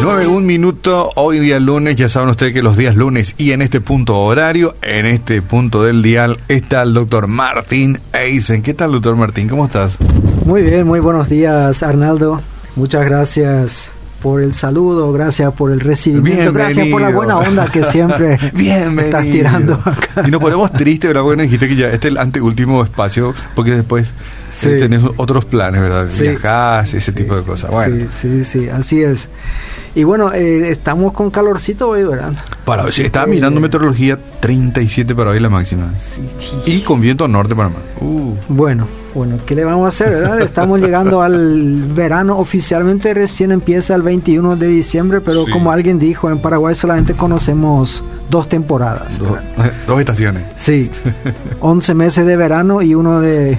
[0.00, 3.62] 9, un minuto, hoy día lunes, ya saben ustedes que los días lunes y en
[3.62, 8.62] este punto horario, en este punto del dial, está el doctor Martín Eisen.
[8.62, 9.48] ¿Qué tal, doctor Martín?
[9.48, 9.98] ¿Cómo estás?
[10.44, 12.40] Muy bien, muy buenos días, Arnaldo.
[12.74, 13.92] Muchas gracias
[14.22, 19.24] por el saludo, gracias por el recibimiento, gracias por la buena onda que siempre estás
[19.24, 20.24] tirando acá.
[20.26, 23.72] Y nos ponemos tristes, pero bueno, dijiste que ya este es el anteúltimo espacio, porque
[23.72, 24.12] después
[24.64, 26.06] eh, tenés otros planes, ¿verdad?
[26.10, 26.22] Sí.
[26.28, 27.70] Viajás, ese tipo de cosas.
[27.70, 28.06] Bueno.
[28.16, 29.28] Sí, sí, sí, así es.
[29.94, 32.32] Y bueno, eh, estamos con calorcito hoy, ¿verdad?
[32.64, 35.92] Para hoy, sí, estaba mirando meteorología, 37 para hoy la máxima.
[36.64, 37.78] Y con viento norte para más.
[38.00, 38.32] Uh.
[38.48, 40.40] Bueno, bueno, ¿qué le vamos a hacer, verdad?
[40.40, 45.50] Estamos llegando al verano, oficialmente recién empieza el 21 de diciembre, pero Sí.
[45.52, 49.18] como alguien dijo, en Paraguay solamente conocemos dos temporadas.
[49.18, 49.72] Dos, ¿verdad?
[49.86, 50.44] dos estaciones.
[50.56, 50.90] Sí,
[51.60, 53.58] 11 meses de verano y uno de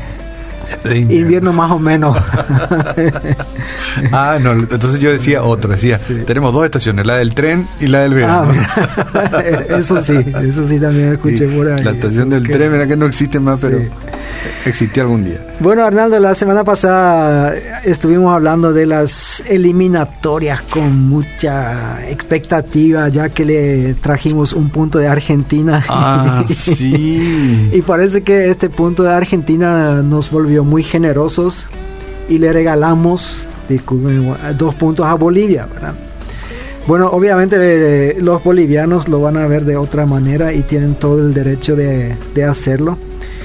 [0.83, 2.17] De invierno más o menos.
[4.11, 7.99] Ah, no, entonces yo decía otro, decía, tenemos dos estaciones, la del tren y la
[8.01, 8.53] del Ah, verano.
[8.53, 9.65] mira.
[9.77, 11.83] eso sí, eso sí también escuché Y por ahí.
[11.83, 13.67] La estación del Que- tren, que no existe más, Sí.
[13.69, 13.81] pero
[14.65, 15.37] existió algún día.
[15.59, 17.53] Bueno, Arnaldo, la semana pasada
[17.83, 25.07] estuvimos hablando de las eliminatorias con mucha expectativa, ya que le trajimos un punto de
[25.07, 25.83] Argentina.
[25.89, 27.69] Ah, sí.
[27.73, 31.65] y parece que este punto de Argentina nos volvió muy generosos
[32.29, 33.47] y le regalamos
[34.57, 35.93] dos puntos a Bolivia, ¿verdad?
[36.85, 41.19] Bueno, obviamente eh, los bolivianos lo van a ver de otra manera y tienen todo
[41.19, 42.97] el derecho de, de hacerlo.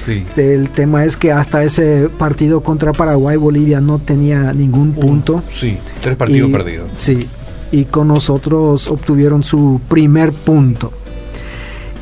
[0.05, 0.25] Sí.
[0.37, 5.43] El tema es que hasta ese partido contra Paraguay, Bolivia no tenía ningún punto.
[5.51, 6.89] Sí, tres partidos Y- perdidos.
[6.97, 7.27] Sí,
[7.71, 10.91] y con nosotros obtuvieron su primer punto.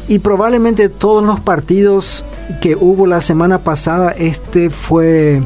[0.07, 2.23] Y probablemente todos los partidos
[2.61, 5.41] que hubo la semana pasada, este fue...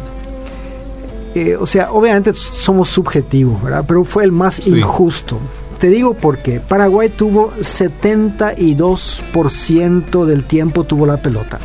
[1.33, 3.83] eh, o sea, obviamente somos subjetivos, ¿verdad?
[3.87, 4.69] Pero fue el más Sí.
[4.69, 5.39] injusto.
[5.79, 6.59] Te digo por qué.
[6.59, 11.57] Paraguay tuvo 72% del tiempo tuvo la pelota.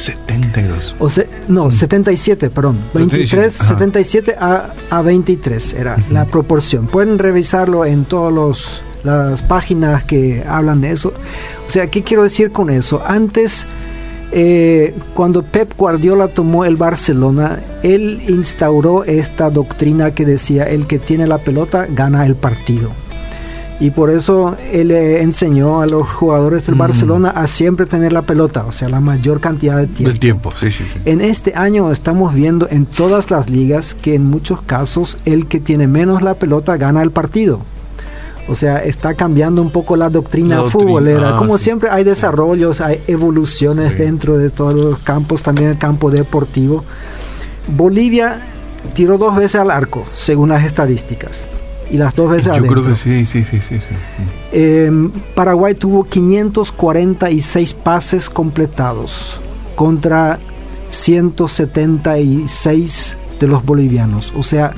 [0.00, 0.96] 72.
[0.98, 2.78] O se- no, 77, perdón.
[2.94, 3.68] 23, 77, ajá.
[3.68, 6.86] 77 a, a 23 era la proporción.
[6.86, 11.12] Pueden revisarlo en todas las páginas que hablan de eso.
[11.66, 13.02] O sea, ¿qué quiero decir con eso?
[13.06, 13.64] Antes,
[14.32, 20.98] eh, cuando Pep Guardiola tomó el Barcelona, él instauró esta doctrina que decía, el que
[20.98, 22.90] tiene la pelota gana el partido.
[23.80, 26.78] Y por eso él enseñó a los jugadores del Mm.
[26.78, 30.10] Barcelona a siempre tener la pelota, o sea, la mayor cantidad de tiempo.
[30.10, 31.00] Del tiempo, sí, sí, sí.
[31.06, 35.60] En este año estamos viendo en todas las ligas que en muchos casos el que
[35.60, 37.60] tiene menos la pelota gana el partido.
[38.48, 41.28] O sea, está cambiando un poco la doctrina, La doctrina, futbolera.
[41.30, 43.98] ah, Como sí, siempre hay desarrollos, hay evoluciones Sí.
[43.98, 46.84] dentro de todos los campos, también el campo deportivo.
[47.68, 48.40] Bolivia
[48.94, 51.46] tiró dos veces al arco, según las estadísticas.
[51.90, 52.82] Y las dos veces Yo adentro.
[52.82, 53.78] creo que sí, sí, sí, sí.
[53.78, 53.94] sí.
[54.52, 54.90] Eh,
[55.34, 59.40] Paraguay tuvo 546 pases completados
[59.74, 60.38] contra
[60.90, 64.32] 176 de los bolivianos.
[64.36, 64.72] O sea.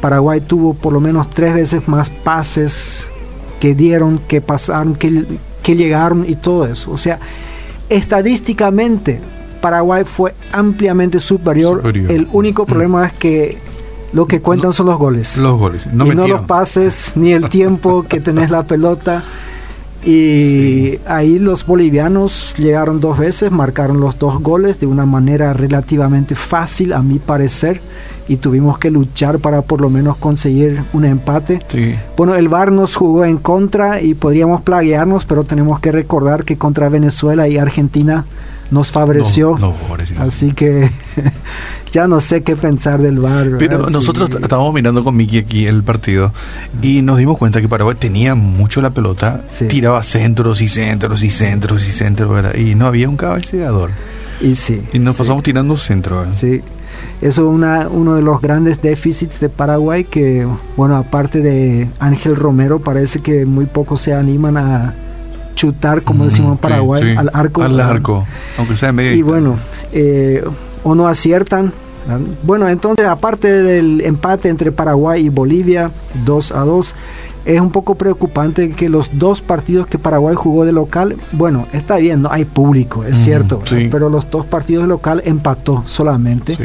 [0.00, 3.08] Paraguay tuvo por lo menos tres veces más pases
[3.58, 5.24] que dieron, que pasaron, que,
[5.62, 6.90] que llegaron y todo eso.
[6.90, 7.18] O sea,
[7.88, 9.20] estadísticamente
[9.62, 11.78] Paraguay fue ampliamente superior.
[11.78, 12.12] Superior.
[12.12, 13.56] El único problema es que
[14.14, 15.86] lo que cuentan son los goles Los goles.
[15.92, 19.24] No y no los pases ni el tiempo que tenés la pelota.
[20.04, 26.34] Y ahí los bolivianos llegaron dos veces, marcaron los dos goles de una manera relativamente
[26.34, 27.80] fácil, a mi parecer,
[28.28, 31.60] y tuvimos que luchar para por lo menos conseguir un empate.
[31.68, 31.94] Sí.
[32.18, 36.58] Bueno, el VAR nos jugó en contra y podríamos plaguearnos, pero tenemos que recordar que
[36.58, 38.26] contra Venezuela y Argentina
[38.70, 39.52] nos favoreció.
[39.58, 40.22] No, no, pobrecito.
[40.22, 40.90] Así que
[41.92, 43.52] ya no sé qué pensar del VAR.
[43.58, 44.38] Pero nosotros Sí.
[44.42, 46.32] estábamos mirando con Miki aquí el partido
[46.82, 49.66] y nos dimos cuenta que Paraguay tenía mucho la pelota, Sí.
[49.66, 52.54] tiraba centros y centros y centros y centros, ¿verdad?
[52.56, 53.90] Y no había un cabeceador.
[54.40, 54.80] Y sí.
[54.92, 56.26] Y nos sí, pasamos tirando centros.
[56.26, 56.34] ¿verdad?
[56.38, 56.60] Sí.
[57.20, 60.46] Eso es una, uno de los grandes déficits de Paraguay que,
[60.76, 64.94] bueno, aparte de Ángel Romero, parece que muy pocos se animan a
[65.54, 67.16] chutar, como decimos en Paraguay, sí.
[67.16, 67.62] al arco.
[67.62, 68.26] Al arco,
[68.58, 69.14] aunque sea en medio.
[69.14, 69.56] Y bueno,
[69.92, 70.44] eh,
[70.82, 71.72] o no aciertan.
[72.42, 75.90] Bueno, entonces, aparte del empate entre Paraguay y Bolivia,
[76.26, 76.94] 2 a 2,
[77.44, 81.96] es un poco preocupante que los dos partidos que Paraguay jugó de local, bueno, está
[81.96, 86.56] bien, no hay público, es cierto, pero los dos partidos de local empató solamente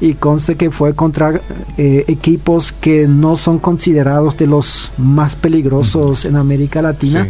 [0.00, 1.40] y conste que fue contra
[1.78, 7.28] eh, equipos que no son considerados de los más peligrosos en América Latina,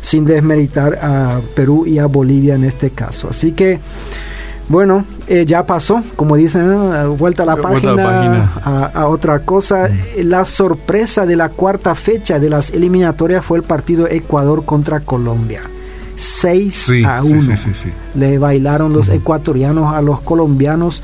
[0.00, 3.28] sin desmeritar a Perú y a Bolivia en este caso.
[3.30, 3.80] Así que
[4.68, 8.50] bueno, eh, ya pasó, como dicen, vuelta a la página,
[8.94, 9.88] A, otra cosa.
[9.88, 10.28] Mm.
[10.28, 15.62] La sorpresa de la cuarta fecha de las eliminatorias fue el partido Ecuador contra Colombia.
[16.16, 17.54] 6 a 1.
[18.14, 21.02] Le bailaron los ecuatorianos a los colombianos.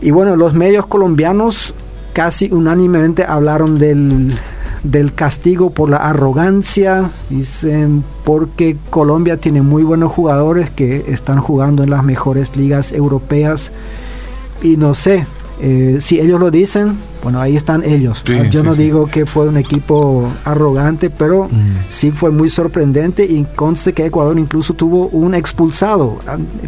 [0.00, 1.74] Y bueno, los medios colombianos
[2.12, 4.38] casi unánimemente hablaron del
[4.82, 11.82] del castigo por la arrogancia, dicen porque Colombia tiene muy buenos jugadores que están jugando
[11.82, 13.70] en las mejores ligas europeas
[14.62, 15.26] y no sé,
[15.60, 18.22] eh, si ellos lo dicen, bueno, ahí están ellos.
[18.50, 21.90] Yo no digo que fue un equipo arrogante, pero mm.
[21.90, 26.18] sí fue muy sorprendente y conste que Ecuador incluso tuvo un expulsado,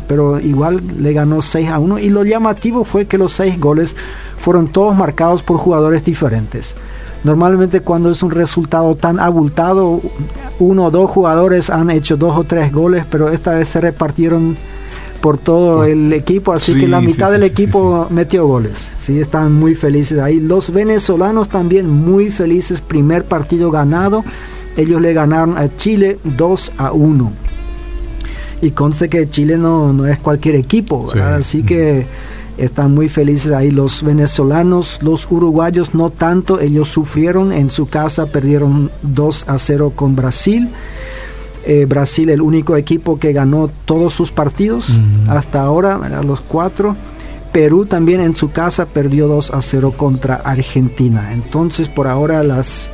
[0.08, 3.94] pero igual le ganó 6 a 1 y lo llamativo fue que los 6 goles
[4.38, 6.74] fueron todos marcados por jugadores diferentes.
[7.22, 10.00] Normalmente cuando es un resultado tan abultado,
[10.58, 14.56] uno o dos jugadores han hecho dos o tres goles, pero esta vez se repartieron
[15.20, 18.88] por todo el equipo, así que la mitad del equipo metió goles.
[19.00, 20.40] Sí, están muy felices ahí.
[20.40, 24.24] Los venezolanos también muy felices, primer partido ganado.
[24.76, 27.32] Ellos le ganaron a Chile 2 a 1.
[28.62, 32.06] Y conste que Chile no, no es cualquier equipo, así que
[32.60, 38.26] están muy felices ahí los venezolanos, los uruguayos no tanto, ellos sufrieron en su casa,
[38.26, 40.68] perdieron 2 a 0 con Brasil.
[41.66, 44.88] Eh, Brasil el único equipo que ganó todos sus partidos
[45.28, 46.96] hasta ahora, a los cuatro.
[47.52, 51.32] Perú también en su casa perdió 2 a 0 contra Argentina.
[51.32, 52.90] Entonces por ahora las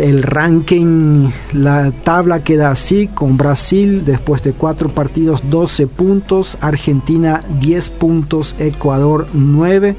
[0.00, 7.40] el ranking, la tabla queda así, con Brasil después de cuatro partidos 12 puntos, Argentina
[7.60, 9.96] 10 puntos, Ecuador 9,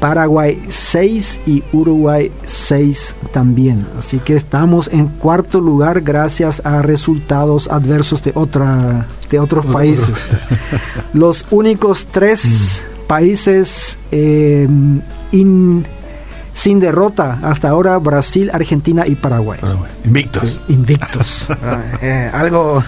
[0.00, 3.86] Paraguay 6 y Uruguay 6 también.
[3.98, 10.14] Así que estamos en cuarto lugar gracias a resultados adversos de, otra, de otros países.
[11.12, 13.06] Los únicos tres mm.
[13.06, 14.68] países eh,
[16.54, 19.60] sin derrota hasta ahora Brasil, Argentina y Paraguay.
[20.04, 20.60] Invictos.
[20.68, 21.46] invictos.
[21.64, 22.82] Ah, eh, algo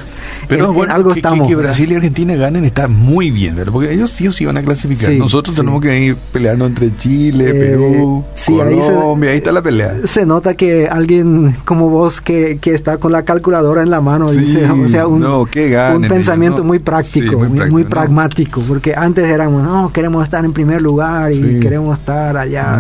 [0.48, 1.48] pero bueno, algo que, estamos.
[1.48, 3.72] Que, Brasil y Argentina ganen está muy bien, ¿verdad?
[3.72, 5.10] porque ellos sí o sí van a clasificar.
[5.12, 9.94] Nosotros tenemos que ir peleando entre Chile, eh, Perú, Colombia, ahí, está la pelea.
[10.04, 14.30] Se nota que alguien como vos que, que está con la calculadora en la mano
[14.30, 20.24] dice, o sea, un, un pensamiento muy práctico, muy, pragmático, porque antes éramos, no, queremos
[20.24, 22.76] estar en primer lugar y queremos estar allá.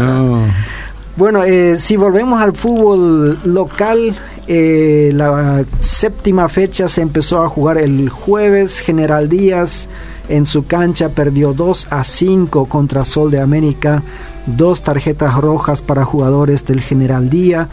[1.16, 4.14] Bueno, eh, si volvemos al fútbol local,
[4.46, 8.80] eh, la séptima fecha se empezó a jugar el jueves.
[8.80, 9.88] General Díaz
[10.28, 14.02] en su cancha perdió 2 a 5 contra Sol de América.
[14.44, 17.68] Dos tarjetas rojas para jugadores del General Díaz.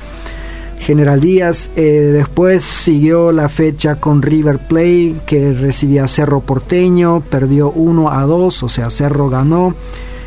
[0.79, 7.71] General Díaz eh, después siguió la fecha con River Play que recibía Cerro Porteño, perdió
[7.71, 9.75] 1 a 2, o sea, Cerro ganó.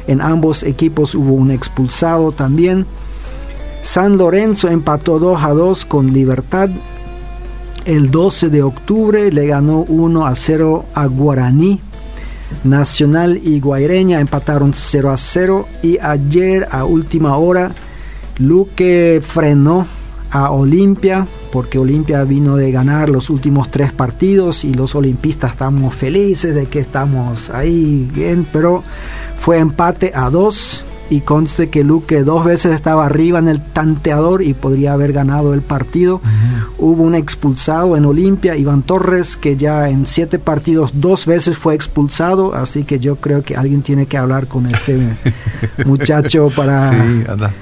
[0.06, 2.84] En ambos equipos hubo un expulsado también.
[3.86, 6.68] San Lorenzo empató 2 a 2 con Libertad.
[7.84, 11.80] El 12 de octubre le ganó 1 a 0 a Guaraní.
[12.64, 17.70] Nacional y Guaireña empataron 0 a 0 y ayer a última hora
[18.38, 19.86] Luque frenó
[20.32, 25.94] a Olimpia porque Olimpia vino de ganar los últimos tres partidos y los olimpistas estamos
[25.94, 28.82] felices de que estamos ahí bien, pero
[29.38, 34.42] fue empate a 2 y conste que Luque dos veces estaba arriba en el tanteador
[34.42, 36.20] y podría haber ganado el partido.
[36.78, 41.74] Hubo un expulsado en Olimpia, Iván Torres, que ya en siete partidos dos veces fue
[41.74, 44.98] expulsado, así que yo creo que alguien tiene que hablar con este
[45.86, 46.92] muchacho para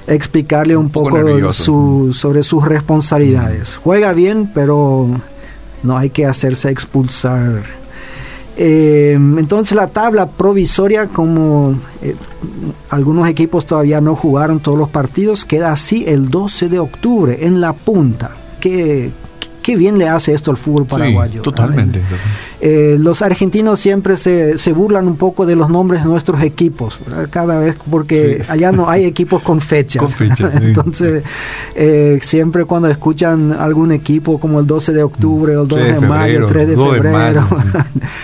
[0.07, 3.77] explicarle un, poco, sobre sus responsabilidades.
[3.77, 5.09] Juega bien, pero
[5.83, 7.84] no hay que hacerse expulsar
[8.57, 12.15] eh, entonces la tabla provisoria, como eh,
[12.91, 17.61] algunos equipos todavía no jugaron todos los partidos, queda así el 12 de octubre en
[17.61, 18.31] la punta.
[18.61, 19.11] ¿Qué,
[19.65, 21.41] qué bien le hace esto al fútbol paraguayo.
[21.41, 21.99] totalmente.
[22.61, 26.99] Eh, los argentinos siempre se, se, burlan un poco de los nombres de nuestros equipos,
[27.31, 30.01] cada vez porque allá no hay equipos con fechas.
[30.01, 31.23] Con fechas Entonces,
[31.75, 36.01] eh, siempre cuando escuchan algún equipo como el 12 de octubre, o el 2 de,
[36.01, 37.49] mayo, el 3 de febrero,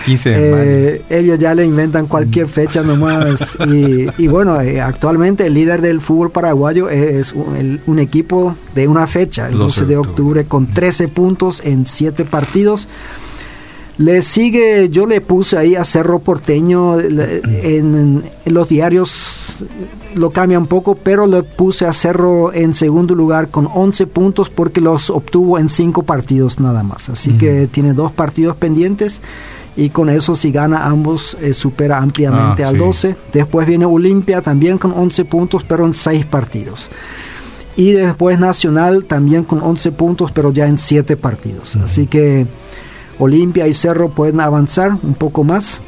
[0.05, 3.57] 15 de eh, ellos ya le inventan cualquier fecha nomás.
[3.67, 9.07] y, y bueno, actualmente el líder del fútbol paraguayo es un, un equipo de una
[9.07, 11.30] fecha, el 12 de octubre, con 13 puntos
[11.63, 12.87] en 7 partidos.
[13.97, 19.63] Le sigue, yo le puse ahí a Cerro Porteño, en, los diarios
[20.15, 24.49] lo cambia un poco, pero le puse a Cerro en segundo lugar con 11 puntos
[24.49, 27.09] porque los obtuvo en 5 partidos nada más.
[27.09, 29.21] Así que tiene dos partidos pendientes
[29.75, 33.15] y con eso si gana ambos eh, supera ampliamente ah, al 12.
[33.33, 36.89] Después viene Olimpia también con 11 puntos, pero en 6 partidos.
[37.77, 41.75] Y después Nacional también con 11 puntos, pero ya en 7 partidos.
[41.77, 42.45] Así que
[43.19, 45.81] Olimpia y Cerro pueden avanzar un poco más.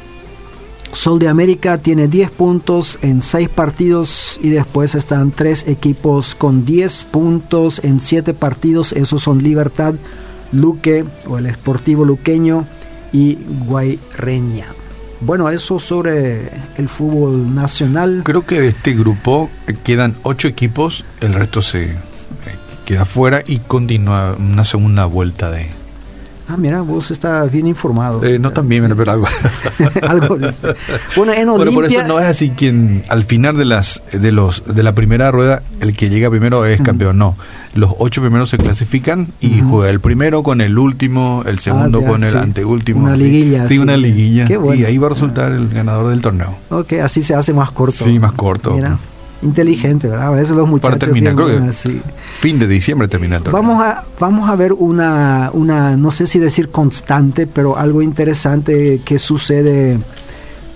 [0.92, 6.64] Sol de América tiene 10 puntos en 6 partidos y después están tres equipos con
[6.64, 8.92] 10 puntos en 7 partidos.
[8.92, 9.94] Esos son Libertad,
[10.52, 12.64] Luque o el Esportivo Luqueño
[13.12, 14.83] y Guayreña.
[15.20, 18.22] Bueno, eso sobre el fútbol nacional.
[18.24, 19.50] Creo que de este grupo
[19.84, 21.96] quedan 8 equipos, el resto se eh,
[22.84, 25.70] queda fuera y continúa una segunda vuelta de,
[26.46, 28.22] Ah, mira, vos estás bien informado.
[28.22, 29.26] Eh, no también, pero algo.
[30.02, 30.38] algo
[31.16, 31.74] Bueno, en Olimpia...
[31.74, 35.30] por eso no es así quien al final de las de los de la primera
[35.30, 37.36] rueda el que llega primero es campeón, no.
[37.74, 42.08] Los ocho primeros se clasifican y juega el primero con el último, el segundo ah,
[42.08, 43.04] con el anteúltimo.
[43.04, 43.66] Una liguilla.
[43.66, 44.46] Sí, una liguilla.
[44.74, 46.56] Y ahí va a resultar el ganador del torneo.
[46.68, 48.04] Ok, así se hace más corto.
[48.04, 48.72] Sí, más corto.
[48.72, 48.98] Mira
[49.44, 50.28] inteligente, ¿verdad?
[50.28, 50.90] A veces los muchachos.
[50.90, 51.72] Para terminar, creo que
[52.38, 53.42] fin de diciembre termina el.
[53.44, 59.00] Vamos a, vamos a ver una, una, no sé si decir constante, pero algo interesante
[59.04, 59.98] que sucede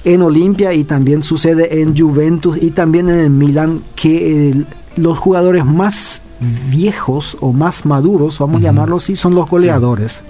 [0.05, 4.55] en Olimpia y también sucede en Juventus y también en el Milan, que
[4.97, 6.23] los jugadores más
[6.71, 10.21] viejos o más maduros, vamos a llamarlo así, son los goleadores.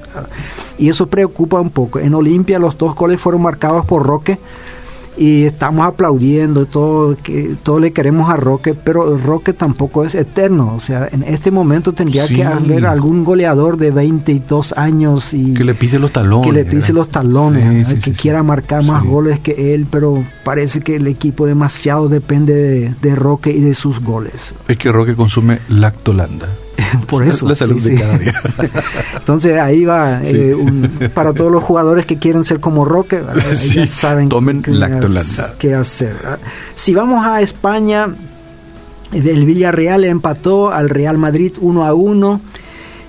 [0.78, 1.98] Y eso preocupa un poco.
[1.98, 4.38] En Olimpia los dos goles fueron marcados por Roque
[5.18, 10.74] y estamos aplaudiendo todo que todo le queremos a Roque pero Roque tampoco es eterno.
[10.74, 15.64] O sea en este momento tendría que haber algún goleador de 22 años y que
[15.64, 19.74] le pise los talones que le pise los talones que quiera marcar más goles que
[19.74, 24.54] él pero parece que el equipo demasiado depende de, de Roque y de sus goles.
[24.68, 26.48] Es que Roque consume lactolanda
[27.06, 27.48] Por eso.
[27.48, 28.32] La salud de cada día.
[29.16, 30.54] Entonces ahí va, eh,
[31.14, 33.22] para todos los jugadores que quieren ser como Roque,
[33.74, 36.16] ya saben Tomen qué, hacer.
[36.74, 38.08] Si vamos a España,
[39.12, 42.40] el Villarreal empató al Real Madrid 1 a 1.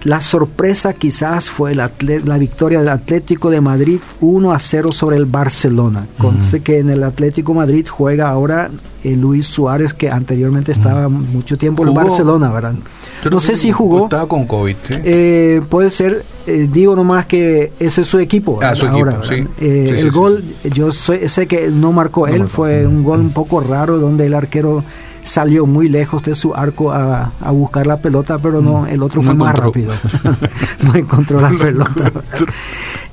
[0.03, 1.91] La sorpresa quizás fue la,
[2.23, 6.07] la, victoria del Atlético de Madrid 1 a 0 sobre el Barcelona.
[6.17, 8.69] Conste que en el Atlético Madrid juega ahora
[9.03, 12.73] eh, Luis Suárez, que anteriormente estaba mucho tiempo en Barcelona, ¿verdad?
[13.29, 14.05] no sé si jugó.
[14.05, 14.75] Estaba con COVID.
[14.89, 18.59] Eh, puede ser, eh, digo nomás que ese es su equipo.
[18.61, 23.19] Ah, su ahora, equipo, el gol, yo sé que no marcó él, fue un gol
[23.19, 24.83] un poco raro donde el arquero
[25.23, 28.87] salió muy lejos de su arco a, buscar la pelota, pero no, mm.
[28.87, 29.93] el otro fue más rápido.
[30.83, 32.11] no encontró la pelota.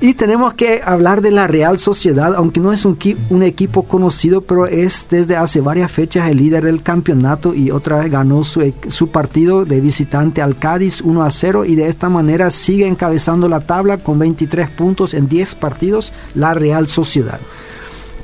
[0.00, 2.98] y tenemos que hablar de la Real Sociedad, aunque no es un,
[3.30, 7.98] un equipo conocido, pero es desde hace varias fechas el líder del campeonato y otra
[7.98, 11.88] vez ganó su, e, su partido de visitante al Cádiz 1 a 0 y de
[11.88, 17.40] esta manera sigue encabezando la tabla con 23 puntos en 10 partidos la Real Sociedad.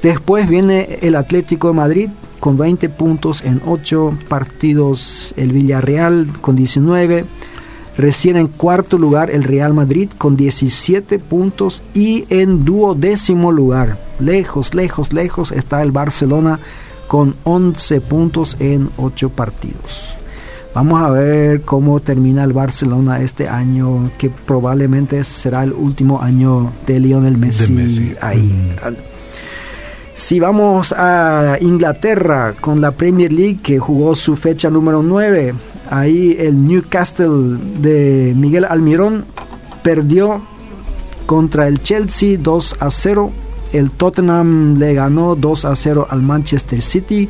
[0.03, 2.11] Después viene el Atlético de Madrid
[2.43, 7.25] con 20 puntos en 8 partidos, el Villarreal con 19,
[7.97, 14.75] recién en cuarto lugar el Real Madrid con 17 puntos y en duodécimo lugar, lejos,
[14.75, 16.59] lejos, lejos está el Barcelona
[17.07, 20.17] con 11 puntos en 8 partidos.
[20.75, 26.73] Vamos a ver cómo termina el Barcelona este año, que probablemente será el último año
[26.89, 28.41] de Lionel Messi, ahí.
[28.41, 29.12] Mm.
[30.23, 35.53] Si vamos a Inglaterra con la Premier League que jugó su fecha número 9,
[35.91, 39.25] ahí el Newcastle de Miguel Almirón
[39.83, 40.41] perdió
[41.27, 43.33] contra el Chelsea 2 a 0.
[43.73, 47.29] El Tottenham le ganó 2 a 0 al Manchester City,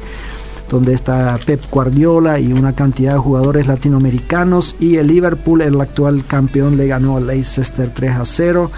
[0.69, 4.77] donde está Pep Guardiola y una cantidad de jugadores latinoamericanos.
[4.79, 8.71] Y el Liverpool, el actual campeón, le ganó al Leicester 3 a 0.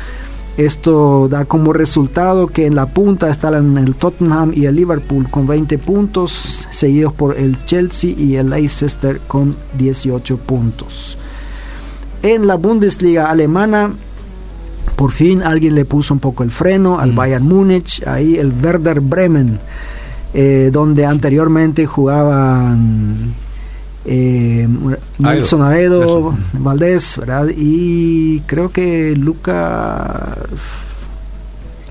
[0.57, 5.49] Esto da como resultado que en la punta están el Tottenham y el Liverpool con
[5.49, 11.19] 20 puntos, seguidos por el Chelsea y el Leicester con 18 puntos.
[12.23, 13.93] en la Bundesliga alemana,
[14.97, 17.17] por fin alguien le puso un poco el freno al Mm.
[17.17, 19.59] Bayern Múnich, ahí el Werder Bremen,
[20.33, 23.35] eh, donde anteriormente jugaban
[24.05, 24.69] eh,
[25.19, 26.35] Nelson Aedo.
[26.55, 27.47] Valdés, ¿verdad?
[27.57, 30.37] Y creo que Lucas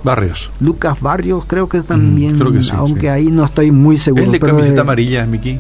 [0.04, 0.50] Barrios.
[0.60, 3.08] Lucas Barrios, creo que también, Mm, creo que sí, aunque sí.
[3.08, 4.24] ahí no estoy muy seguro.
[4.26, 5.60] ¿Es de camiseta de- amarilla, Miki?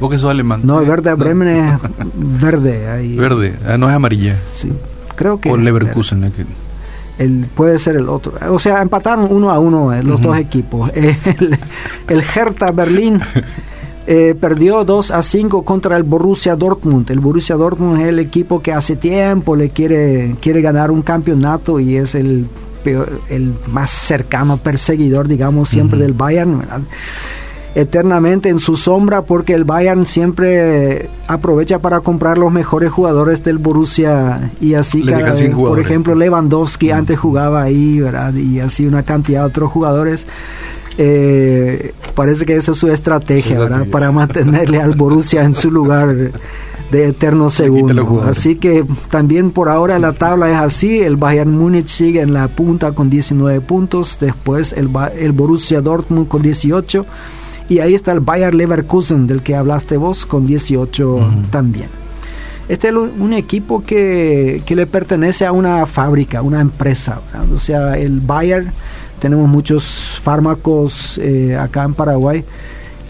[0.00, 0.60] ¿Vos que sos alemán?
[0.64, 1.80] No, el Eh, Werder Bremen es
[2.40, 2.88] verde.
[2.88, 4.36] Ahí, Verde, ah, no es amarilla.
[4.56, 4.72] Sí,
[5.14, 6.32] creo que O Leverkusen.
[6.32, 6.44] que-
[7.22, 8.32] el, puede ser el otro.
[8.50, 10.30] O sea, empataron uno a uno eh, los Ujú.
[10.30, 10.90] dos equipos.
[10.96, 11.16] El,
[12.08, 13.20] el Hertha Berlín
[14.06, 17.10] eh, perdió 2 a 5 contra el Borussia Dortmund.
[17.10, 21.80] El Borussia Dortmund es el equipo que hace tiempo le quiere, quiere ganar un campeonato
[21.80, 22.46] y es el,
[22.84, 26.58] peor- el más cercano perseguidor, digamos, siempre del Bayern.
[26.58, 26.80] ¿verdad?
[27.76, 33.58] eternamente en su sombra porque el Bayern siempre aprovecha para comprar los mejores jugadores del
[33.58, 38.32] Borussia y así cada vez, por ejemplo Lewandowski antes jugaba ahí ¿verdad?
[38.34, 40.24] y así una cantidad de otros jugadores
[40.96, 43.86] Eh, parece que esa es su estrategia ¿verdad?
[43.90, 46.14] para mantenerle al Borussia en su lugar
[46.92, 51.88] de eterno segundo así que también por ahora la tabla es así el Bayern Múnich
[51.88, 57.04] sigue en la punta con 19 puntos después el, el Borussia Dortmund con 18
[57.68, 61.26] y ahí está el Bayer Leverkusen del que hablaste vos con 18 Ujú.
[61.50, 61.88] también.
[62.68, 67.20] Este es un equipo que, que le pertenece a una fábrica, una empresa.
[67.32, 67.52] ¿verdad?
[67.52, 68.66] O sea, el Bayer,
[69.20, 72.44] tenemos muchos fármacos eh, acá en Paraguay.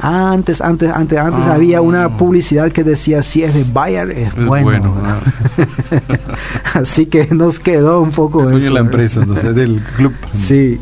[0.00, 1.54] Antes, antes, antes, antes Ah.
[1.54, 4.92] había una publicidad que decía si es de Bayer es, Es bueno.
[6.74, 10.12] Así que nos quedó un poco Es dueño de eso, la empresa, entonces, del club.
[10.36, 10.78] Sí.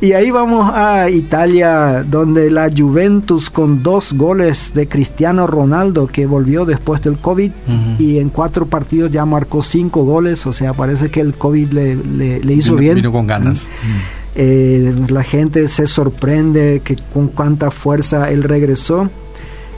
[0.00, 6.26] Y ahí vamos a Italia, donde la Juventus con dos goles de Cristiano Ronaldo, que
[6.26, 7.50] volvió después del COVID,
[7.98, 11.94] y en cuatro partidos ya marcó cinco goles, o sea, parece que el COVID le,
[11.96, 12.94] le- le hizo Vino- bien.
[12.96, 13.66] Vino con ganas.
[14.36, 19.08] Eh, la gente se sorprende que con cuánta fuerza él regresó.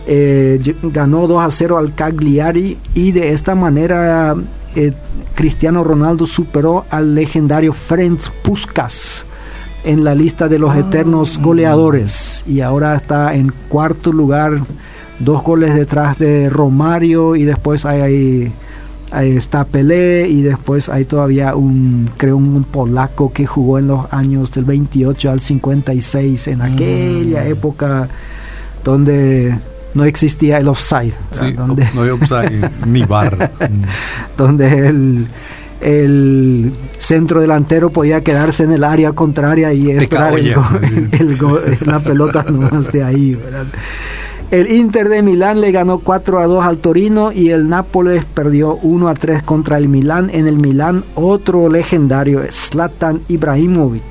[0.06, 4.36] Eh, ganó 2 a 0 al Cagliari y de esta manera
[4.76, 4.92] eh,
[5.34, 9.25] Cristiano Ronaldo superó al legendario Ferenc Puskas
[9.84, 14.60] en la lista de los eternos goleadores y ahora está en cuarto lugar,
[15.18, 18.52] dos goles detrás de Romario y después hay, hay-
[19.16, 24.12] ahí está Pelé y después hay todavía un creo un polaco que jugó en los
[24.12, 27.46] años del 28 al 56 en aquella Mm.
[27.50, 28.08] época
[28.85, 29.54] donde
[29.94, 33.50] no existía el offside Sí, donde, no hay offside ni bar.
[34.37, 35.26] Donde el
[35.78, 41.16] el centro delantero podía quedarse en el área contraria y esperar el go- ya.
[41.18, 43.66] el go- la pelota nomás de ahí ¿verdad?
[44.50, 48.76] El Inter de Milán le ganó 4 a 2 al Torino y el Nápoles perdió
[48.76, 50.30] 1 a 3 contra el Milán.
[50.32, 54.02] En el Milán otro legendario, Zlatan Ibrahimovic,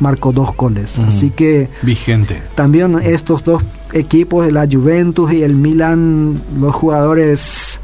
[0.00, 0.98] marcó dos goles.
[0.98, 2.42] Así que Vigente.
[2.56, 7.78] también estos dos equipos, la Juventus y el Milan, los jugadores,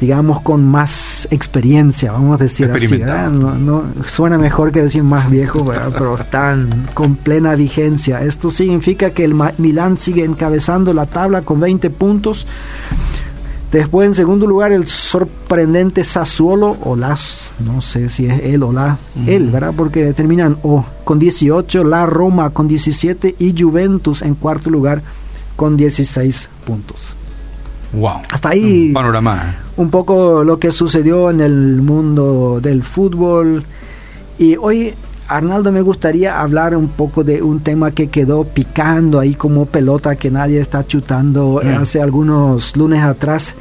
[0.00, 2.86] digamos, con más experiencia, vamos a decir así.
[3.30, 5.90] No, no- suena mejor que decir más viejo, ¿verdad?
[5.92, 8.22] pero están con plena vigencia.
[8.22, 12.46] Esto significa que el Milan sigue encabezando la tabla con 20 puntos.
[13.70, 18.72] Después, en segundo lugar, el sorprendente Sassuolo, o las, no sé si es él o
[18.72, 19.72] la, él, ¿verdad?
[19.76, 25.02] Porque terminan o con 18, la Roma con 17 y Juventus en cuarto lugar
[25.54, 27.14] con 16 puntos.
[27.92, 28.20] Wow.
[28.30, 29.54] Hasta ahí Un panorama.
[29.76, 33.64] un poco lo que sucedió en el mundo del fútbol.
[34.38, 34.94] Y hoy,
[35.28, 40.16] Arnaldo, me gustaría hablar un poco de un tema que quedó picando ahí como pelota
[40.16, 41.82] que nadie está chutando eh, Mm.
[41.82, 43.54] hace algunos lunes atrás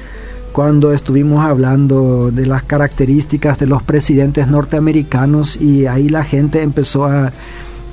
[0.52, 7.06] cuando estuvimos hablando de las características de los presidentes norteamericanos y ahí la gente empezó
[7.06, 7.32] a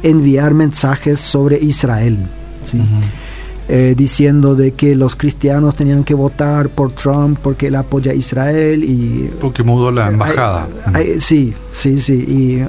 [0.03, 2.19] enviar mensajes sobre Israel.
[2.65, 2.81] ¿sí?
[3.69, 8.15] Eh, diciendo de que los cristianos tenían que votar por Trump porque él apoya a
[8.15, 10.69] Israel y Porque mudó la embajada.
[10.95, 12.15] Hay- hay- sí, sí, sí.
[12.15, 12.65] Y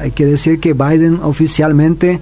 [0.00, 2.20] hay que decir que Biden oficialmente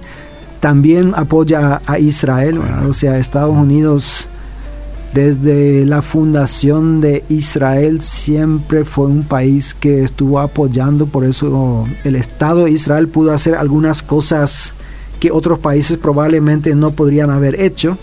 [0.59, 2.59] también apoya a Israel.
[2.89, 4.27] O sea, Estados Unidos
[5.13, 12.15] desde la fundación de Israel siempre fue un país que estuvo apoyando, por eso el
[12.15, 14.73] Estado de Israel pudo hacer algunas cosas
[15.19, 17.97] que otros países probablemente no podrían haber hecho.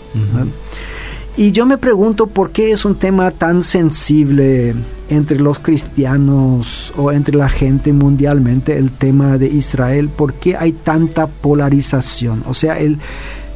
[1.35, 4.73] Y yo me pregunto por qué es un tema tan sensible
[5.09, 10.71] entre los cristianos o entre la gente mundialmente el tema de Israel, por qué hay
[10.71, 12.43] tanta polarización.
[12.47, 12.97] O sea, el,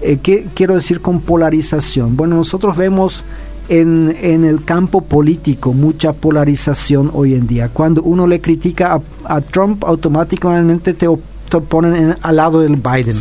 [0.01, 2.15] eh, ¿qué quiero decir con polarización?
[2.15, 3.23] Bueno, nosotros vemos
[3.67, 7.69] en, en, el campo político mucha polarización hoy en día.
[7.69, 11.07] Cuando uno le critica a, Trump, automáticamente te,
[11.59, 13.15] ponen al lado del Biden.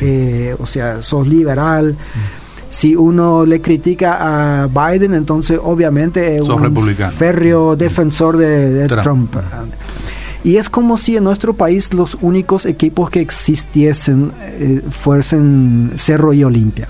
[0.00, 1.92] Eh, o sea, sos liberal.
[1.92, 2.46] Mm.
[2.68, 7.12] Si uno le critica a Biden, entonces obviamente es un republicano.
[7.12, 9.36] férreo defensor de, Trump.
[10.42, 16.32] Y es como si en nuestro país los únicos equipos que existiesen eh, fuesen Cerro
[16.32, 16.88] y Olimpia.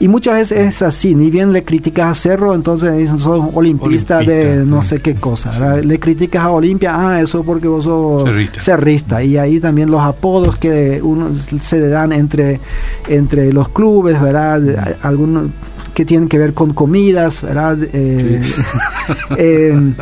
[0.00, 4.18] Y muchas veces es así, ni bien le criticas a Cerro, entonces dicen, sos olimpista,
[4.18, 5.76] de no sé qué cosa.
[5.76, 9.22] Le criticas a Olimpia, ah, eso porque vos sos cerrista.
[9.22, 12.60] Y ahí también los apodos que uno se le dan entre,
[13.08, 14.96] entre los clubes, ¿verdad?
[15.02, 15.44] Algunos
[15.94, 17.78] que tienen que ver con comidas, ¿verdad?
[17.92, 18.42] Eh,
[19.36, 19.92] eh,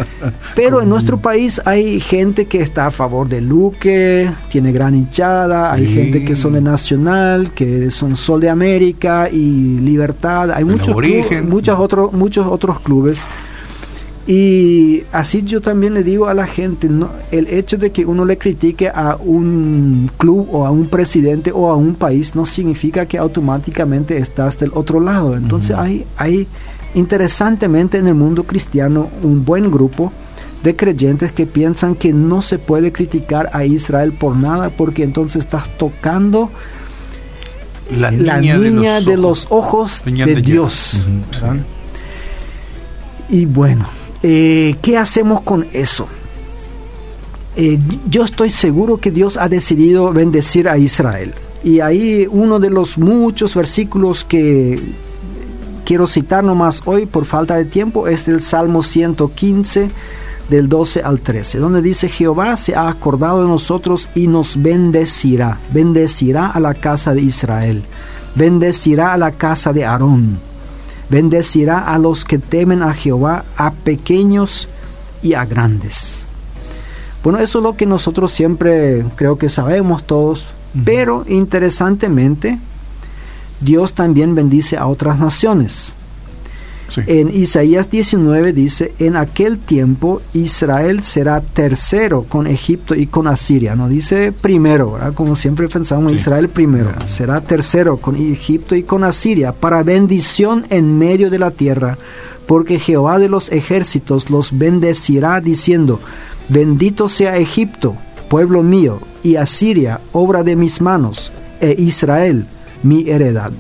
[0.55, 5.73] pero en nuestro país hay gente que está a favor de Luque, tiene gran hinchada,
[5.73, 10.97] hay gente que son de Nacional, que son Sol de América y Libertad, hay muchos,
[11.45, 13.19] muchos, otros, muchos otros clubes
[14.31, 17.11] y así yo también le digo a la gente, ¿no?
[17.33, 21.69] el hecho de que uno le critique a un club o a un presidente o
[21.69, 25.35] a un país no significa que automáticamente estás del otro lado.
[25.35, 26.47] Entonces hay, hay
[26.95, 30.13] interesantemente en el mundo cristiano un buen grupo
[30.63, 35.45] de creyentes que piensan que no se puede criticar a Israel por nada porque entonces
[35.45, 36.53] estás tocando
[37.91, 41.01] la niña, de, los ojos de, Dios.
[43.29, 43.87] Y bueno,
[44.23, 46.07] eh, ¿Qué hacemos con eso?
[47.57, 47.79] Eh,
[48.09, 51.35] yo estoy seguro que Dios ha decidido bendecir a Israel.
[51.65, 54.81] Y ahí uno de los muchos versículos que
[55.85, 59.91] quiero citar nomás hoy por falta de tiempo es el Salmo 115
[60.49, 65.59] del 12 al 13, donde dice Jehová se ha acordado de nosotros y nos bendecirá,
[65.73, 67.83] bendecirá a la casa de Israel,
[68.35, 70.50] bendecirá a la casa de Aarón
[71.11, 74.69] Bendecirá a los que temen a Jehová, a pequeños
[75.23, 76.25] y a grandes.
[77.23, 80.47] Bueno, eso es lo que nosotros siempre creo que sabemos todos,
[80.85, 82.59] pero interesantemente,
[83.61, 85.93] Dios también bendice a otras naciones.
[87.07, 93.75] En Isaías 19 dice, en aquel tiempo Israel será tercero con Egipto y con Asiria.
[93.75, 96.91] No dice primero, como siempre pensamos Israel primero.
[97.07, 101.99] Será tercero con Egipto y con Asiria para bendición en medio de la tierra,
[102.47, 106.01] porque Jehová de los ejércitos los bendecirá diciendo,
[106.49, 107.95] bendito sea Egipto,
[108.29, 112.47] pueblo mío, y Asiria, obra de mis manos, e Israel,
[112.83, 113.53] mi heredad.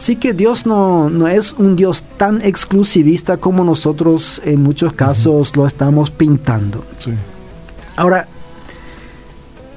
[0.00, 5.54] Sí que Dios no, no, es un Dios tan exclusivista como nosotros en muchos casos
[5.54, 6.82] lo estamos pintando.
[7.96, 8.26] Ahora,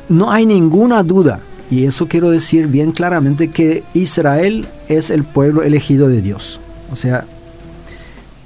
[0.08, 5.62] no hay ninguna duda, y eso quiero decir bien claramente, que Israel es el pueblo
[5.62, 6.58] elegido de Dios.
[6.90, 7.26] O sea,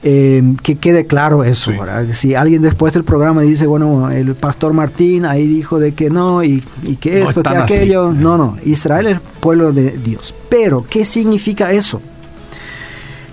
[0.03, 1.71] eh, que quede claro eso.
[2.13, 6.43] Si alguien después del programa dice, bueno, el pastor Martín ahí dijo de que no
[6.43, 6.61] y,
[6.99, 10.33] que esto, que aquello, no, no, Israel es pueblo de Dios.
[10.49, 12.01] Pero, ¿qué significa eso?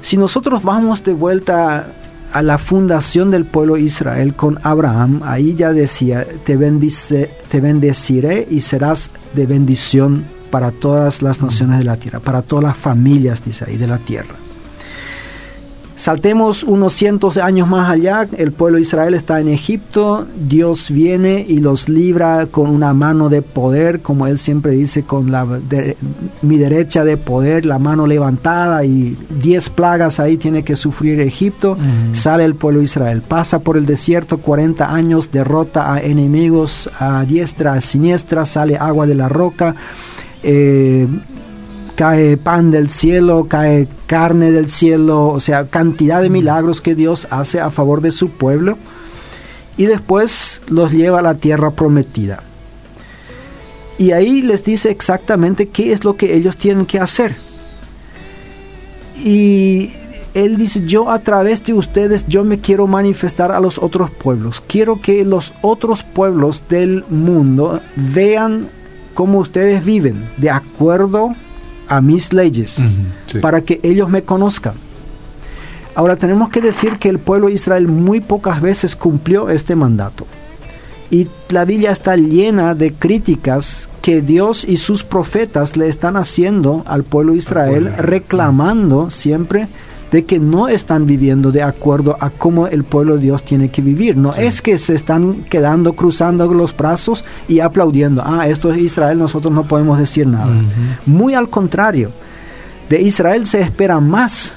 [0.00, 1.86] Si nosotros vamos de vuelta
[2.32, 8.46] a la fundación del pueblo Israel con Abraham, ahí ya decía, te, bendice, te bendeciré
[8.50, 13.44] y serás de bendición para todas las naciones de la tierra, para todas las familias,
[13.44, 14.34] dice ahí, de la tierra.
[15.96, 20.90] Saltemos unos cientos de años más allá, el pueblo de Israel está en Egipto, Dios
[20.90, 25.46] viene y los libra con una mano de poder, como él siempre dice, con la
[26.42, 31.78] mi derecha de poder, la mano levantada y diez plagas ahí tiene que sufrir Egipto,
[32.12, 37.24] sale el pueblo de Israel, pasa por el desierto 40 años, derrota a enemigos a
[37.24, 39.76] diestra, a siniestra, sale agua de la roca.
[40.42, 41.06] Eh,
[41.94, 47.26] cae pan del cielo, cae carne del cielo, o sea, cantidad de milagros que Dios
[47.30, 48.78] hace a favor de su pueblo
[49.76, 52.42] y después los lleva a la tierra prometida.
[53.98, 57.36] Y ahí les dice exactamente qué es lo que ellos tienen que hacer.
[59.16, 59.92] Y
[60.34, 64.62] él dice, yo a través de ustedes, yo me quiero manifestar a los otros pueblos.
[64.66, 68.68] Quiero que los otros pueblos del mundo vean
[69.14, 71.34] cómo ustedes viven, de acuerdo
[71.88, 72.76] a mis leyes,
[73.40, 74.74] para que ellos me conozcan.
[75.94, 80.26] Ahora tenemos que decir que el pueblo de Israel muy pocas veces cumplió este mandato.
[81.10, 86.82] Y la Biblia está llena de críticas que Dios y sus profetas le están haciendo
[86.86, 89.68] al pueblo de Israel, reclamando siempre
[90.14, 93.82] de que no están viviendo de acuerdo a cómo el pueblo de Dios tiene que
[93.82, 94.16] vivir.
[94.16, 99.18] No es que se están quedando cruzando los brazos y aplaudiendo, ah, esto es Israel,
[99.18, 100.52] nosotros no podemos decir nada.
[101.04, 102.12] Muy al contrario,
[102.88, 104.54] de Israel se espera más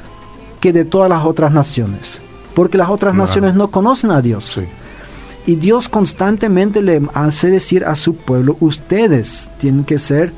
[0.60, 2.20] que de todas las otras naciones,
[2.54, 4.60] porque las otras naciones no conocen a Dios.
[5.48, 10.32] Y Dios constantemente le hace decir a su pueblo, ustedes tienen que ser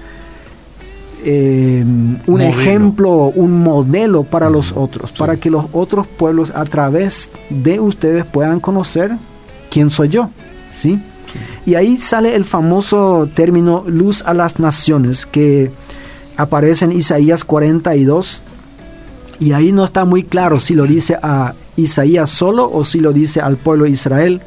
[1.23, 1.83] eh,
[2.27, 7.79] un ejemplo, un modelo para los otros, para que los otros pueblos a través de
[7.79, 9.11] ustedes puedan conocer
[9.69, 10.29] quién soy yo.
[10.77, 10.99] ¿sí?
[11.65, 15.71] Y ahí sale el famoso término luz a las naciones que
[16.37, 18.41] aparece en Isaías 42
[19.39, 23.13] y ahí no está muy claro si lo dice a Isaías solo o si lo
[23.13, 24.41] dice al pueblo de Israel.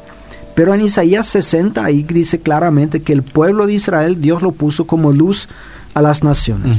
[0.55, 4.85] Pero en Isaías 60 ahí dice claramente que el pueblo de Israel Dios lo puso
[4.85, 5.47] como luz
[5.93, 6.77] a las naciones.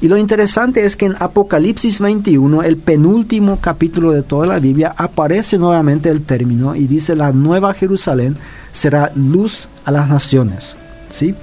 [0.00, 4.94] Y lo interesante es que en Apocalipsis 21, el penúltimo capítulo de toda la Biblia,
[4.96, 8.36] aparece nuevamente el término y dice la nueva Jerusalén
[8.72, 10.76] será luz a las naciones.
[11.10, 11.34] ¿sí?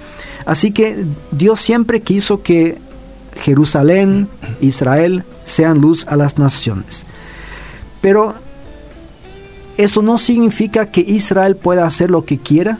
[0.46, 2.78] Así que Dios siempre quiso que
[3.42, 4.28] Jerusalén,
[4.62, 7.06] Israel, sean luz a las naciones.
[8.02, 8.36] Pero
[9.78, 12.80] eso no significa que Israel pueda hacer lo que quiera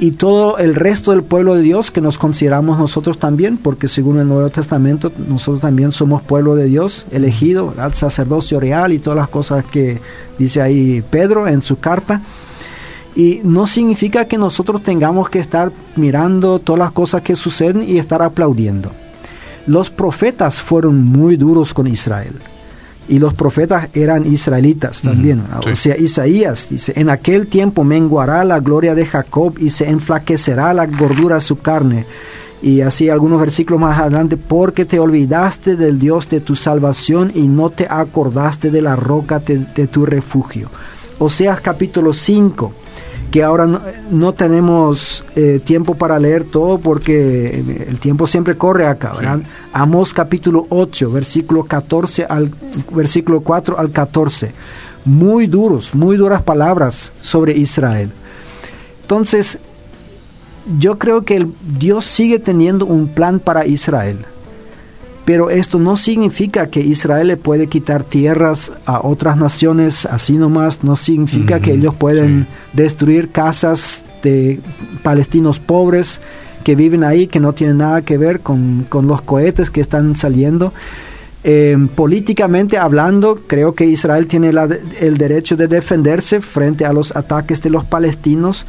[0.00, 4.18] y todo el resto del pueblo de Dios que nos consideramos nosotros también, porque según
[4.18, 9.18] el Nuevo Testamento nosotros también somos pueblo de Dios, elegido, al sacerdocio real y todas
[9.18, 10.00] las cosas que
[10.38, 12.22] dice ahí Pedro en su carta.
[13.14, 17.98] Y no significa que nosotros tengamos que estar mirando todas las cosas que suceden y
[17.98, 18.90] estar aplaudiendo.
[19.66, 22.34] Los profetas fueron muy duros con Israel
[23.08, 25.42] y los profetas eran israelitas también.
[25.66, 30.72] O sea, Isaías dice, en aquel tiempo menguará la gloria de Jacob y se enflaquecerá
[30.74, 32.06] la gordura de su carne.
[32.62, 37.48] Y así algunos versículos más adelante, porque te olvidaste del Dios de tu salvación y
[37.48, 40.68] no te acordaste de la roca de, de tu refugio.
[41.18, 42.72] Oseas capítulo 5
[43.30, 43.66] que ahora
[44.10, 49.40] no, tenemos eh, tiempo para leer todo porque el tiempo siempre corre acá, ¿verdad?
[49.72, 52.50] Amos capítulo 8, versículo 14 al
[52.92, 54.52] versículo 4 al 14.
[55.04, 58.10] Muy duros, muy duras palabras sobre Israel.
[59.02, 59.58] Entonces,
[60.78, 61.46] yo creo que
[61.78, 64.18] Dios sigue teniendo un plan para Israel.
[65.30, 70.82] Pero esto no significa que Israel le puede quitar tierras a otras naciones así nomás,
[70.82, 74.58] no significa que ellos pueden destruir casas de
[75.04, 76.18] palestinos pobres
[76.64, 80.72] que viven ahí, que no tienen nada que ver con, los cohetes que están saliendo.
[81.44, 84.50] Eh, políticamente hablando, creo que Israel tiene
[85.00, 88.66] el derecho de defenderse frente a los ataques de los palestinos,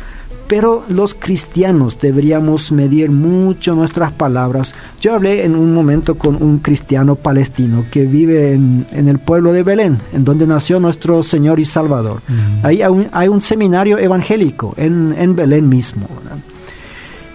[0.52, 4.74] pero los cristianos deberíamos medir mucho nuestras palabras.
[5.00, 9.64] Yo hablé en un momento con un cristiano palestino que vive en, el pueblo de
[9.64, 12.22] Belén, en donde nació nuestro Señor y Salvador.
[12.64, 16.10] Ahí hay un, seminario evangélico en, Belén mismo.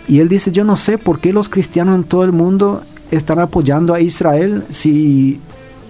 [0.07, 3.39] Y él dice, yo no sé por qué los cristianos en todo el mundo están
[3.39, 5.41] apoyando a Israel si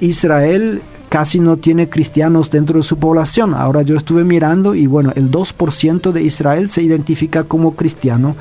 [0.01, 3.55] Israel casi no tiene cristianos dentro de su población.
[3.55, 8.37] Ahora yo estuve mirando y bueno, el 2% de Israel se identifica como cristiano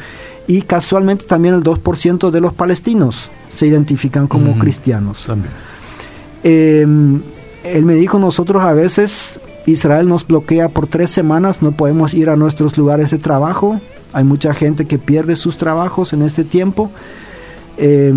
[0.48, 5.24] y casualmente también el 2% de los palestinos se identifican como cristianos.
[5.26, 5.52] También.
[6.44, 7.22] Em,
[7.64, 12.30] él me dijo, nosotros a veces Israel nos bloquea por tres semanas, no podemos ir
[12.30, 13.80] a nuestros lugares de trabajo,
[14.14, 16.92] hay mucha gente que pierde sus trabajos en este tiempo.
[17.78, 18.14] Eh,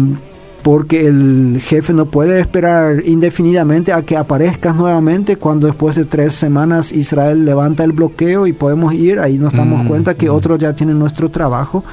[0.63, 6.35] porque el jefe no puede esperar indefinidamente a que aparezcas nuevamente cuando después de tres
[6.35, 10.35] semanas Israel levanta el bloqueo y podemos ir, ahí nos damos mm, cuenta que mm.
[10.35, 11.85] otros ya tienen nuestro trabajo,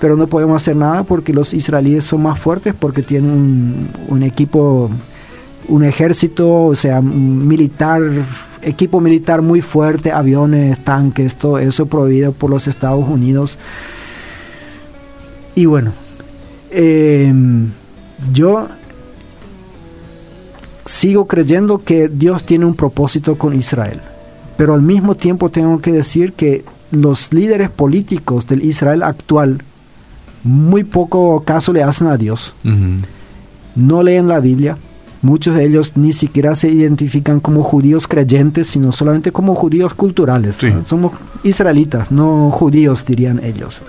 [0.00, 4.90] pero no podemos hacer nada porque los israelíes son más fuertes, porque tienen un, equipo,
[5.68, 8.02] un ejército, o sea, militar,
[8.62, 13.58] equipo militar muy fuerte, aviones, tanques, todo eso prohibido por los Estados Unidos.
[15.54, 15.92] Y bueno,
[16.70, 17.32] eh,
[18.32, 18.68] yo
[20.86, 24.00] sigo creyendo que Dios tiene un propósito con Israel,
[24.56, 29.62] pero al mismo tiempo tengo que decir que los líderes políticos del Israel actual
[30.42, 32.54] muy poco caso le hacen a Dios,
[33.76, 34.76] no leen la Biblia,
[35.22, 40.56] muchos de ellos ni siquiera se identifican como judíos creyentes, sino solamente como judíos culturales.
[40.86, 43.80] Somos israelitas, no judíos, dirían ellos.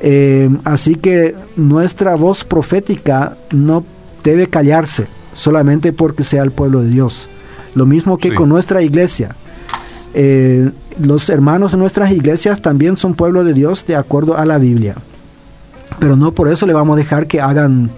[0.00, 3.84] Eh, así que nuestra voz profética no
[4.22, 7.28] debe callarse solamente porque sea el pueblo de Dios.
[7.74, 9.34] Lo mismo que con nuestra iglesia.
[10.14, 14.58] Eh, los hermanos de nuestras iglesias también son pueblo de Dios de acuerdo a la
[14.58, 14.94] Biblia.
[15.98, 17.90] Pero no por eso le vamos a dejar que hagan,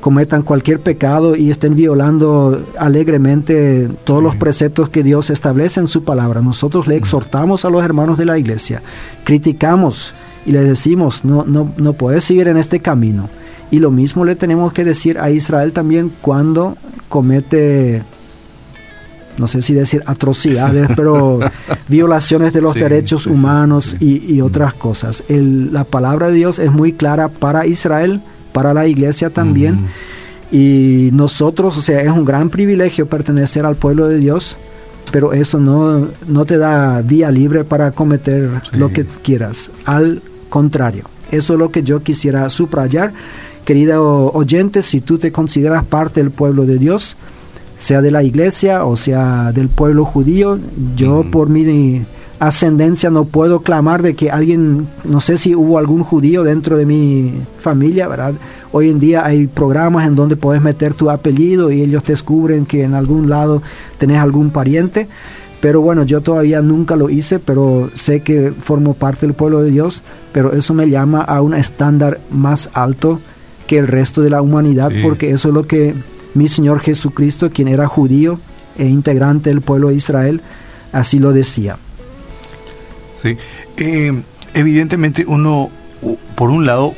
[0.00, 6.02] cometan cualquier pecado y estén violando alegremente todos los preceptos que Dios establece en su
[6.02, 6.40] palabra.
[6.40, 8.82] Nosotros le exhortamos a los hermanos de la iglesia,
[9.24, 10.14] criticamos
[10.46, 13.28] y le decimos, no, no, no puedes seguir en este camino.
[13.70, 16.76] Y lo mismo le tenemos que decir a Israel también cuando
[17.08, 18.02] comete
[19.38, 21.40] no sé si decir atrocidades, pero
[21.88, 25.22] violaciones de los derechos humanos Y, otras cosas.
[25.28, 28.20] la palabra de Dios es muy clara para Israel,
[28.52, 29.88] para la iglesia también.
[30.52, 34.56] Y nosotros, o sea, es un gran privilegio pertenecer al pueblo de Dios,
[35.10, 39.70] pero eso no, no te da día libre para cometer lo que quieras.
[39.84, 40.22] Al
[40.54, 43.12] contrario, eso es lo que yo quisiera subrayar.
[43.64, 47.16] Querido oyente, si tú te consideras parte del pueblo de Dios,
[47.76, 50.60] sea de la iglesia o sea del pueblo judío,
[50.94, 52.02] yo por mi
[52.38, 56.86] ascendencia no puedo clamar de que alguien, no sé si hubo algún judío dentro de
[56.86, 58.34] mi familia, ¿verdad?
[58.70, 62.84] Hoy en día hay programas en donde puedes meter tu apellido y ellos descubren que
[62.84, 63.60] en algún lado
[63.98, 65.08] tenés algún pariente.
[65.64, 69.70] Pero bueno, yo todavía nunca lo hice, pero sé que formo parte del pueblo de
[69.70, 73.18] Dios, pero eso me llama a un estándar más alto
[73.66, 75.94] que el resto de la humanidad, porque eso es lo que
[76.34, 78.38] mi Señor Jesucristo, quien era judío
[78.76, 80.42] e integrante del pueblo de Israel,
[80.92, 81.78] así lo decía.
[83.22, 83.38] Sí,
[83.78, 84.22] eh,
[84.52, 85.70] evidentemente uno,
[86.34, 86.92] por un lado,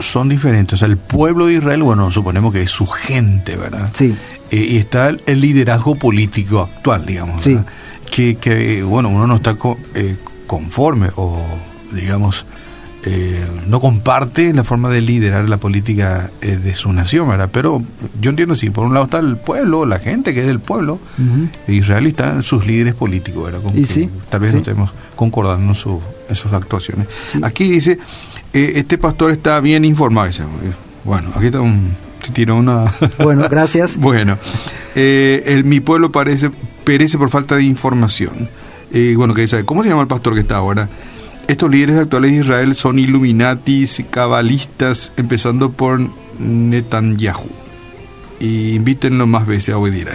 [0.00, 0.72] son diferentes.
[0.72, 3.90] O sea, el pueblo de Israel, bueno, suponemos que es su gente, ¿verdad?
[3.94, 4.14] Sí.
[4.50, 7.42] Eh, y está el, liderazgo político actual, digamos.
[7.42, 7.58] Sí.
[8.16, 9.56] Que, que, bueno, uno no está
[9.94, 11.38] eh, conforme o,
[11.92, 12.46] digamos,
[13.04, 17.50] eh, no comparte la forma de liderar la política de su nación, ¿verdad?
[17.52, 17.82] Pero
[18.18, 20.98] yo entiendo, sí, por un lado está el pueblo, la gente que es del pueblo,
[21.66, 23.60] de Israel y están sus líderes políticos, ¿verdad?
[23.74, 25.74] y sí, tal vez no estemos concordando
[26.28, 27.06] en, sus actuaciones.
[27.42, 27.98] Aquí dice
[28.56, 30.30] eh, este pastor está bien informado.
[31.04, 31.94] Bueno, aquí está un,
[32.32, 32.86] tiene una...
[33.22, 33.98] Bueno, gracias.
[33.98, 34.38] bueno,
[34.94, 36.50] eh, el, mi pueblo parece,
[36.86, 38.48] perece por falta de información.
[38.92, 40.88] Eh, bueno, que dice, ¿cómo se llama el pastor que está ahora?
[41.48, 46.00] Estos líderes actuales de Israel son Illuminatis, cabalistas, empezando por
[46.38, 47.48] Netanyahu
[48.38, 50.08] y invítenlo más veces a obedir.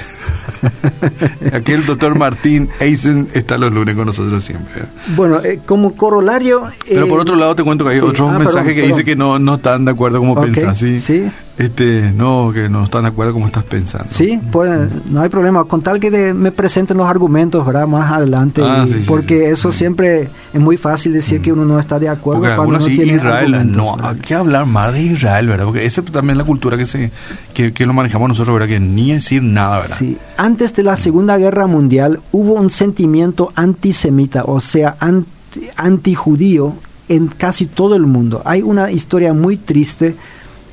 [1.53, 4.83] Aquí el doctor Martín Eisen está los lunes con nosotros siempre.
[5.15, 6.69] Bueno, eh, como corolario...
[6.87, 9.15] Pero por eh, otro lado te cuento que hay otros ah, mensajes que dice que
[9.15, 10.77] no, no están de acuerdo como okay, pensás.
[10.77, 11.01] ¿sí?
[11.01, 11.29] ¿sí?
[11.61, 14.07] Este, no, que no están de acuerdo como estás pensando.
[14.09, 15.63] Sí, pues no hay problema.
[15.65, 17.85] Con tal que me presenten los argumentos, ¿verdad?
[17.85, 18.63] Más adelante.
[18.65, 22.55] Ah, porque eso siempre es muy fácil decir que uno no está de acuerdo porque
[22.55, 25.65] cuando no tiene Israel, no, hay que hablar más de Israel, ¿verdad?
[25.65, 27.11] Porque esa también es la cultura que se
[27.53, 28.67] que, que lo manejamos nosotros, ¿verdad?
[28.67, 29.97] Que ni decir nada, ¿verdad?
[29.99, 30.17] Sí.
[30.37, 35.29] Antes de la Segunda Guerra Mundial hubo un sentimiento antisemita, o sea, anti,
[35.75, 36.73] antijudío
[37.07, 38.41] en casi todo el mundo.
[38.45, 40.15] Hay una historia muy triste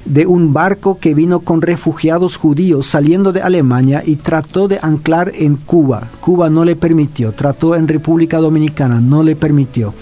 [0.08, 5.32] de un barco que vino con refugiados judíos saliendo de Alemania y trató de anclar
[5.34, 6.04] en Cuba.
[6.20, 9.92] Cuba no le permitió, trató en República Dominicana, no le permitió.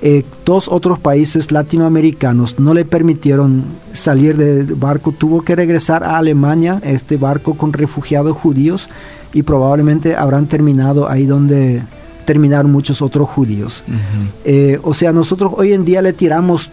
[0.00, 3.62] Eh, dos otros países latinoamericanos no le permitieron
[3.92, 8.88] salir del barco, tuvo que regresar a Alemania, este barco con refugiados judíos,
[9.32, 11.82] y probablemente habrán terminado ahí donde
[12.24, 13.84] terminaron muchos otros judíos.
[14.44, 16.70] Eh, o sea, nosotros hoy en día le tiramos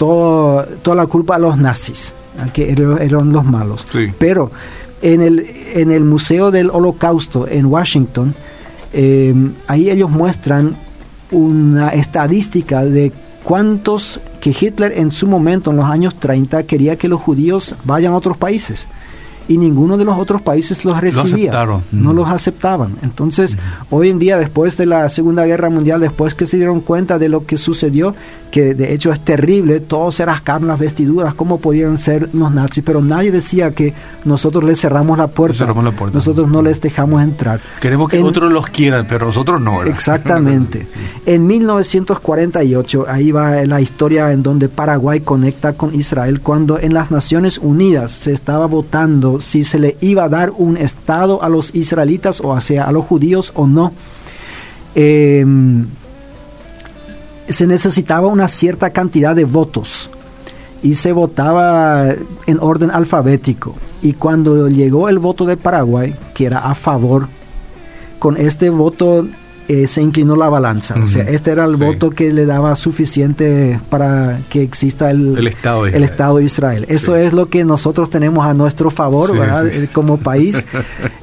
[0.00, 2.12] toda la culpa a los nazis,
[2.54, 3.86] que eran los malos.
[4.18, 4.50] Pero
[5.02, 8.34] en el, en el Museo del Holocausto en Washington,
[8.94, 9.34] eh,
[9.66, 10.74] ahí ellos muestran
[11.30, 13.12] una estadística de
[13.44, 18.14] cuántos que Hitler en su momento, en los años 30, quería que los judíos vayan
[18.14, 18.86] a otros países
[19.50, 21.50] y ninguno de los otros países los recibía.
[21.90, 22.96] no los aceptaban.
[23.02, 23.58] Entonces,
[23.90, 27.28] hoy en día, después de la Segunda Guerra Mundial, después que se dieron cuenta de
[27.28, 28.14] lo que sucedió,
[28.50, 32.82] que de hecho es terrible, todos se rascaron las vestiduras, cómo podían ser los nazis,
[32.84, 35.66] pero nadie decía que nosotros les cerramos la puerta,
[36.12, 37.60] nosotros no les dejamos entrar.
[37.80, 39.82] Queremos que otros los quieran, pero nosotros no.
[39.84, 40.86] Exactamente.
[41.26, 47.10] En 1948, ahí va la historia en donde Paraguay conecta con Israel, cuando en las
[47.10, 51.74] Naciones Unidas se estaba votando si se le iba a dar un Estado a los
[51.74, 53.92] israelitas o hacia a los judíos o no.
[54.94, 55.44] Eh,
[57.52, 60.10] se necesitaba una cierta cantidad de votos
[60.82, 62.14] y se votaba
[62.46, 63.74] en orden alfabético.
[64.02, 67.28] Y cuando llegó el voto de Paraguay, que era a favor,
[68.18, 69.26] con este voto
[69.72, 70.96] eh, se inclinó la balanza.
[71.00, 75.84] O sea, este era el voto que le daba suficiente para que exista el, Estado,
[75.84, 76.86] de el Estado de Israel.
[76.88, 79.68] Eso es lo que nosotros tenemos a nuestro favor, ¿verdad?
[79.68, 80.64] Eh, como país.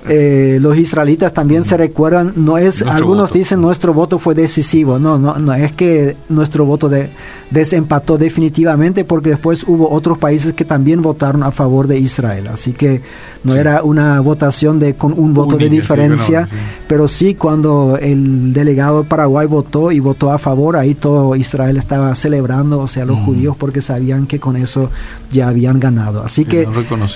[0.09, 4.99] Eh, los israelitas también se recuerdan, no es, algunos dicen nuestro voto fue decisivo.
[4.99, 7.09] No, no, no es que nuestro voto de,
[7.49, 12.47] desempató definitivamente porque después hubo otros países que también votaron a favor de Israel.
[12.47, 13.01] Así que
[13.47, 16.47] no era una votación de con un voto de diferencia,
[16.87, 21.35] pero sí cuando el el delegado de Paraguay votó y votó a favor, ahí todo
[21.35, 24.89] Israel estaba celebrando, o sea, los judíos porque sabían que con eso
[25.31, 26.23] ya habían ganado.
[26.23, 26.67] Así que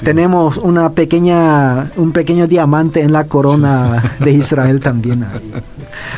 [0.03, 5.25] tenemos una pequeña un pequeño diamante en la corona de Israel también.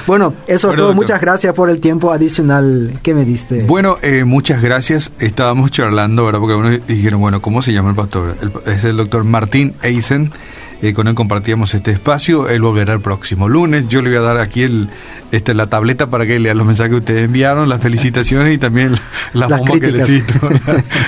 [0.07, 0.93] Bueno, eso es todo.
[0.93, 3.63] Muchas gracias por el tiempo adicional que me diste.
[3.63, 5.11] Bueno, eh, muchas gracias.
[5.19, 6.39] Estábamos charlando, ¿verdad?
[6.39, 8.35] Porque uno dijeron, bueno, ¿cómo se llama el pastor?
[8.65, 10.31] es el doctor Martín Eisen.
[10.83, 12.49] Eh, con él compartíamos este espacio.
[12.49, 13.87] Él volverá el próximo lunes.
[13.87, 14.89] Yo le voy a dar aquí el,
[15.31, 18.97] este, la tableta para que lea los mensajes que ustedes enviaron, las felicitaciones y también
[19.33, 20.33] las, bombas que le cito,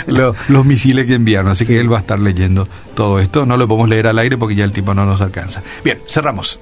[0.08, 1.52] los, los, misiles que enviaron.
[1.52, 3.46] Así que él va a estar leyendo todo esto.
[3.46, 5.62] No lo podemos leer al aire porque ya el tiempo no nos alcanza.
[5.84, 6.62] Bien, cerramos.